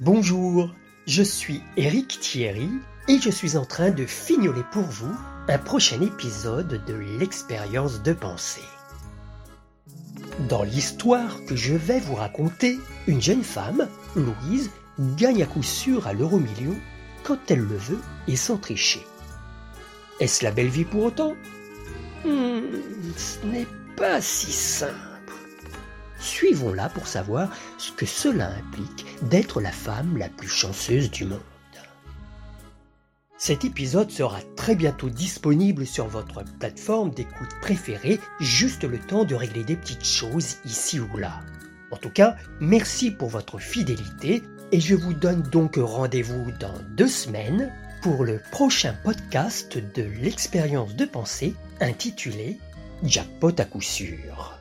[0.00, 0.70] Bonjour,
[1.06, 2.70] je suis Eric Thierry
[3.08, 5.12] et je suis en train de fignoler pour vous
[5.48, 8.62] un prochain épisode de l'expérience de pensée.
[10.48, 14.70] Dans l'histoire que je vais vous raconter, une jeune femme, Louise,
[15.16, 16.76] gagne à coup sûr à l'euro million
[17.24, 19.04] quand elle le veut et sans tricher.
[20.20, 21.34] Est-ce la belle vie pour autant?
[22.24, 22.60] Hmm,
[23.16, 24.94] Ce n'est pas si simple.
[26.20, 31.40] Suivons-la pour savoir ce que cela implique d'être la femme la plus chanceuse du monde.
[33.40, 39.36] Cet épisode sera très bientôt disponible sur votre plateforme d'écoute préférée, juste le temps de
[39.36, 41.40] régler des petites choses ici ou là.
[41.92, 47.08] En tout cas, merci pour votre fidélité et je vous donne donc rendez-vous dans deux
[47.08, 52.58] semaines pour le prochain podcast de l'expérience de pensée intitulé
[53.04, 54.58] Jackpot à coup sûr.